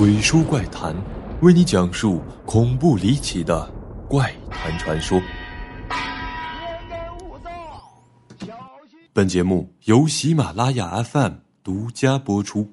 [0.00, 0.96] 鬼叔怪谈，
[1.42, 3.70] 为你讲述恐怖离奇的
[4.08, 5.20] 怪谈传说。
[9.12, 12.66] 本节目由喜马拉雅 FM 独家播出。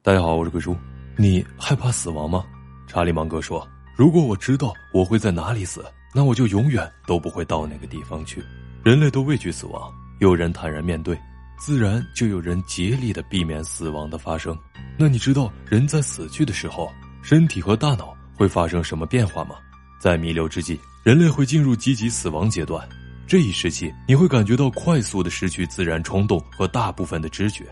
[0.00, 0.74] 大家好，我是鬼叔。
[1.18, 2.46] 你害怕死亡吗？
[2.88, 8.42] 查理芒格说：“如果我知道我会在哪里死，那我就永远都不会到那个地方去。”
[8.82, 11.14] 人类都畏惧死亡，有人坦然面对。
[11.60, 14.58] 自然就有人竭力的避免死亡的发生。
[14.98, 16.90] 那你知道人在死去的时候，
[17.22, 19.56] 身体和大脑会发生什么变化吗？
[20.00, 22.88] 在弥留之际，人类会进入积极死亡阶段。
[23.26, 27.66] 这一时期，你会感觉到快速的失去自然冲动和大部分的知觉，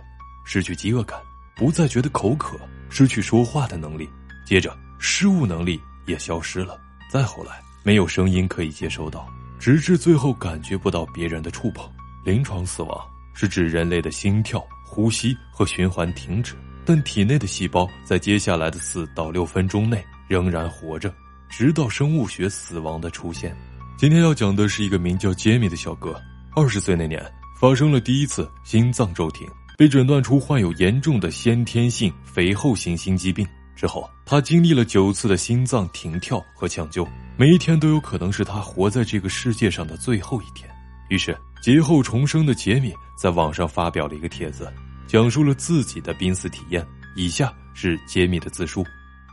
[0.44, 1.18] 失去饥饿感，
[1.56, 4.06] 不再觉得口渴，失去说话的能力。
[4.44, 6.78] 接着，失误能力也消失了。
[7.10, 9.26] 再后来，没有声音可以接收到，
[9.58, 11.90] 直至最后感觉不到别人的触碰。
[12.22, 13.00] 临床死亡。
[13.40, 21.14] 是指人类的心跳、呼吸和循环停止，但体内的细胞在接下来的四到六分钟内仍然活着，
[21.48, 23.56] 直到生物学死亡的出现。
[23.96, 26.20] 今天要讲的是一个名叫杰米的小哥，
[26.56, 27.24] 二十岁那年
[27.60, 33.46] 发生了第一次心脏骤停，被诊断出患有严重的先天性肥厚型心肌病。
[33.76, 40.68] 之后，他经历了九次的心脏停跳和抢救，每一天都有可能是他活在这个世界上的最后一天。
[41.08, 44.72] 于是，劫后重生的杰米在网上发表了一个帖子，
[45.08, 46.86] 讲述了自己的濒死体验。
[47.16, 48.86] 以下是杰米的自述：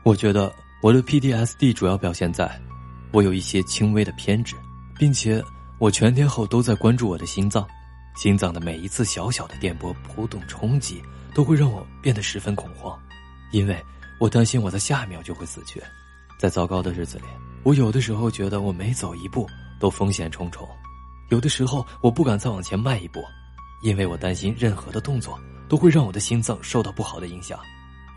[0.04, 2.60] 我觉得我的 PTSD 主要表现在，
[3.12, 4.56] 我有一些轻微的偏执，
[4.98, 5.44] 并且
[5.78, 7.68] 我全天候都在关注我的心脏，
[8.16, 11.00] 心脏的每一次小小的电波波动冲击
[11.36, 13.00] 都会让我变得十分恐慌，
[13.52, 13.78] 因为
[14.20, 15.80] 我担心我在下一秒就会死去。
[16.40, 17.26] 在糟糕的日子里，
[17.62, 19.48] 我有的时候觉得我每走一步
[19.80, 20.68] 都风险重重。
[21.30, 23.24] 有的时候我不敢再往前迈一步，
[23.86, 27.60] 因为我担心任何的动作都会让我的心脏受到不好的影响。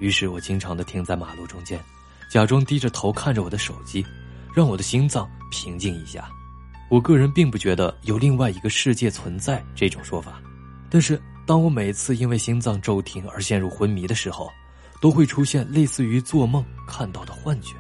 [0.01, 1.79] 于是我经常的停在马路中间，
[2.31, 4.03] 假装低着头看着我的手机，
[4.55, 6.27] 让我的心脏平静一下。
[6.89, 10.41] 我个人并不觉得有另外一个世界存在这种说法，
[10.89, 14.51] 但是当我每次因为心脏骤停而陷入昏迷的时候，
[15.03, 17.75] 都会出现类似于做梦看到的幻觉。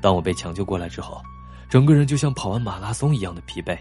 [0.00, 1.20] 当我被抢救过来之后，
[1.68, 3.76] 整个人就像跑完马拉松一样的疲惫。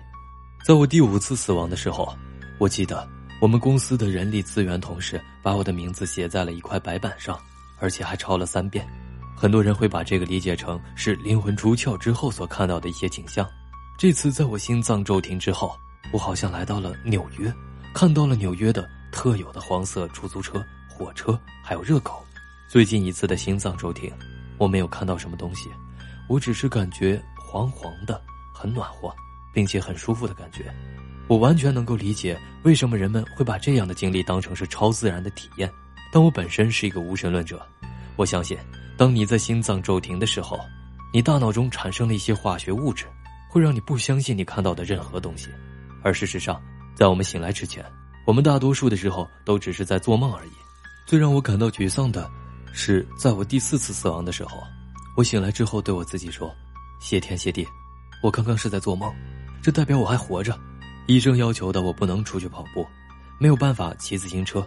[0.65, 2.11] 在我第五次死亡的时候，
[2.57, 3.07] 我记得
[3.41, 7.35] 我们公司的人力资源同事把我的名字写在了一块白板上，
[7.79, 8.87] 而且还抄了三遍。
[9.35, 13.49] 很多人会把这个理解成是灵魂出窍之后所看到的一些景象。
[13.97, 15.75] 这次在我心脏骤停之后，
[16.13, 17.51] 我好像来到了纽约，
[17.95, 22.23] 看到了纽约的特有的黄色出租车、火车，还有热狗。
[22.67, 24.13] 最近一次的心脏骤停，
[24.59, 25.67] 我没有看到什么东西，
[26.29, 28.21] 我只是感觉黄黄的，
[28.53, 29.11] 很暖和。
[29.53, 30.73] 并且很舒服的感觉，
[31.27, 35.71] 我完全能够理解为什么人们会把这样的经历当成是超自然的体验。
[36.11, 37.65] 但我本身是一个无神论者，
[38.17, 38.57] 我相信，
[38.97, 40.59] 当你在心脏骤停的时候，
[41.13, 43.05] 你大脑中产生了一些化学物质，
[43.49, 45.47] 会让你不相信你看到的任何东西。
[46.03, 46.61] 而事实上，
[46.95, 47.85] 在我们醒来之前，
[48.25, 50.51] 我们大多数的时候都只是在做梦而已。
[51.05, 52.29] 最让我感到沮丧的，
[52.73, 54.61] 是在我第四次死亡的时候，
[55.15, 56.53] 我醒来之后对我自己说
[56.99, 57.65] ：“谢天谢地，
[58.21, 59.13] 我刚刚是在做梦。”
[59.63, 60.57] 这代表我还活着。
[61.07, 62.85] 医生要求的我不能出去跑步，
[63.39, 64.65] 没有办法骑自行车。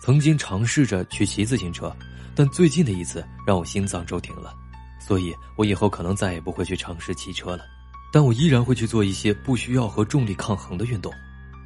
[0.00, 1.94] 曾经尝试着去骑自行车，
[2.34, 4.54] 但最近的一次让我心脏骤停了，
[5.00, 7.64] 所以我以后可能再也不会去尝试骑车了。
[8.12, 11.12] 但我依然会去做一些不需要和重力抗衡的运动，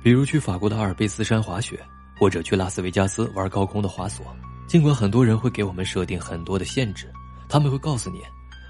[0.03, 1.81] 比如去法国的阿尔卑斯山滑雪，
[2.19, 4.25] 或者去拉斯维加斯玩高空的滑索。
[4.67, 7.13] 尽管很多人会给我们设定很多的限制，
[7.49, 8.21] 他们会告诉你，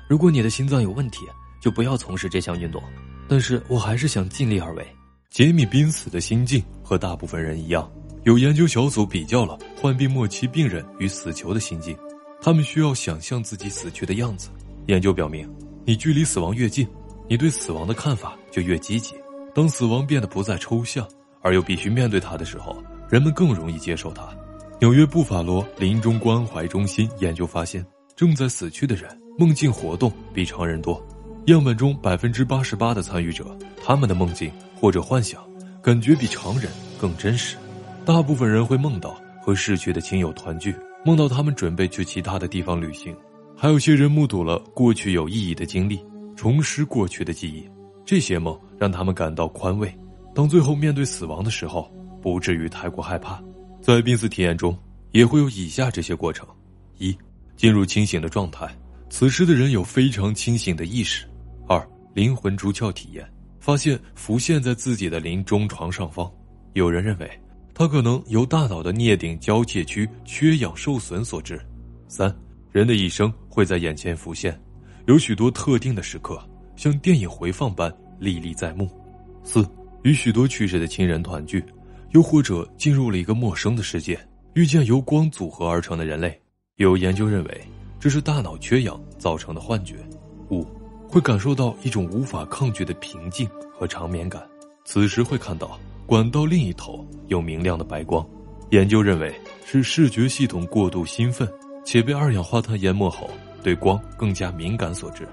[0.09, 1.27] 如果你的心脏有问题，
[1.61, 2.83] 就不要从事这项运动。
[3.29, 4.98] 但是我还是想尽力而为。
[5.31, 7.89] 杰米濒死的心境和大部分人一样，
[8.25, 11.97] 有研究小组比较了患病末期病人与死囚的心境，
[12.41, 14.49] 他们需要想象自己死去的样子。
[14.87, 15.49] 研究表明，
[15.85, 16.89] 你距离死亡越近，
[17.29, 19.15] 你对死亡的看法就越积极。
[19.55, 21.07] 当死亡变得不再抽象，
[21.41, 24.29] 而又必须面对它的时候，人们更容易接受它。
[24.81, 27.85] 纽约布法罗临终关怀中心研究发现，
[28.17, 29.09] 正在死去的人
[29.39, 31.01] 梦境活动比常人多。
[31.53, 35.43] 样本中百分之八十八的参与者，他们的梦境或者幻想
[35.83, 37.57] 感觉比常人更真实。
[38.05, 40.75] 大部分人会梦到和逝去的亲友团聚，
[41.05, 43.17] 梦到他们准备去其他的地方旅行。
[43.57, 45.99] 还有些人目睹了过去有意义的经历，
[46.37, 47.69] 重拾过去的记忆。
[48.05, 49.93] 这些梦让他们感到宽慰，
[50.35, 51.91] 当最后面对死亡的时候，
[52.21, 53.43] 不至于太过害怕。
[53.81, 54.77] 在濒死体验中，
[55.13, 56.47] 也会有以下这些过程：
[56.99, 57.17] 一、
[57.57, 58.69] 进入清醒的状态，
[59.09, 61.25] 此时的人有非常清醒的意识。
[61.69, 63.31] 二灵魂出窍体验，
[63.61, 66.33] 发现浮现在自己的临终床上方。
[66.73, 67.31] 有人认为，
[67.75, 71.61] 他可能由大脑的颞顶交界区缺氧受损所致。
[72.09, 72.35] 三
[72.73, 74.59] 人的一生会在眼前浮现，
[75.07, 76.43] 有许多特定的时刻，
[76.75, 78.89] 像电影回放般历历在目。
[79.45, 79.63] 四，
[80.05, 81.63] 与许多去世的亲人团聚，
[82.13, 84.19] 又或者进入了一个陌生的世界，
[84.55, 86.41] 遇见由光组合而成的人类。
[86.77, 87.61] 有研究认为，
[88.01, 89.97] 这是大脑缺氧造成的幻觉。
[90.51, 90.67] 五，
[91.09, 94.47] 会感受到一种无法抗拒的平静和长眠感，
[94.85, 98.25] 此时会看到管道另一头有明亮的白光。
[98.71, 99.35] 研究认为
[99.65, 101.51] 是视觉系统过度兴奋，
[101.85, 103.31] 且被二氧化碳淹没后
[103.63, 105.27] 对光更加敏感所致。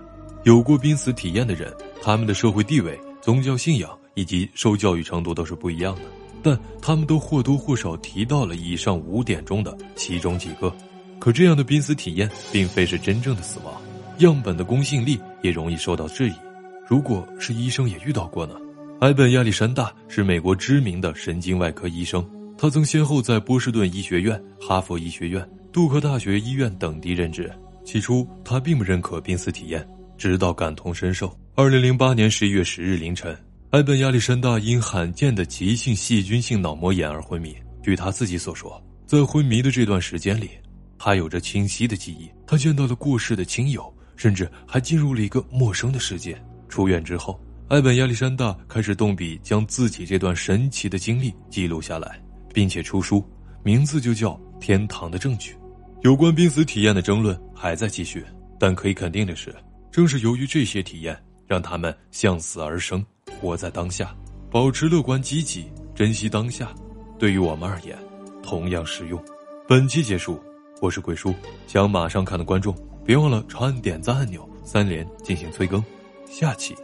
[0.46, 6.02] 有过濒死体验的人，他们的社会地位、宗教信仰以及受教育程度都是不一样的，
[6.42, 10.74] 但他们都或多或少提到了以上五点中的其中几个。
[11.20, 13.74] 可这样的濒死体验并非是真正的死亡，
[14.20, 16.34] 样本的公信力也容易受到质疑。
[16.88, 18.56] 如果是医生也遇到过呢？
[19.02, 22.26] 埃本·亚历山大是美国知名的神经外科医生。
[22.58, 27.52] 他曾先后在波士顿医学院、哈佛医学院、杜克大学医院等地任职。
[27.84, 29.86] 起初，他并不认可濒死体验，
[30.18, 31.38] 直到感同身受。
[31.54, 33.38] 二零零八年十一月十日凌晨，
[33.72, 37.54] 埃本·亚历山大因罕见的急性细菌性脑膜炎而昏迷。
[37.84, 40.50] 据他自己所说，在昏迷的这段时间里，
[40.98, 46.40] 他有着清晰的记忆，他见到了过世的亲友，甚至还进入了一个陌生的世界。
[46.70, 47.40] 出院之后，
[47.70, 52.22] 埃本·亚历山大开始动笔将自己这段神奇的经历记录下来。
[52.56, 53.22] 并且出书，
[53.64, 54.30] 名字就叫
[54.62, 55.52] 《天堂的证据》。
[56.04, 58.26] 有关濒死体验的争论还在继续，
[58.58, 59.54] 但可以肯定的是，
[59.92, 63.06] 正是由于这些体验，让他们向死而生，
[63.42, 64.16] 活在当下，
[64.50, 66.74] 保持乐观积极，珍惜当下，
[67.20, 67.98] 对于我们而言，
[68.42, 69.22] 同样实用。
[69.68, 70.42] 本期结束，
[70.82, 71.36] 我是鬼叔，
[71.68, 72.74] 想马上看的观众，
[73.06, 75.84] 别忘了长按点赞按钮，三连进行催更。
[76.26, 76.76] 下期，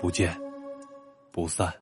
[0.00, 0.34] 不见
[1.30, 1.72] 不散。